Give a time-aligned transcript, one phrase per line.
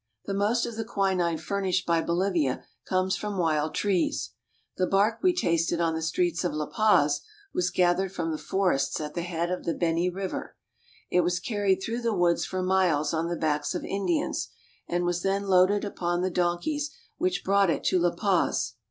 [0.25, 4.31] The most of the quinine furnished by Bolivia comes from wild trees.
[4.77, 7.21] The bark we tasted on the streets of La Paz
[7.53, 10.55] was gathered from the forests at the head of the Beni river.
[11.11, 14.49] It was carried through the woods for miles on the backs of Indians,
[14.87, 16.89] and was then loaded upon the donkeys
[17.19, 18.73] which brought it to La Paz.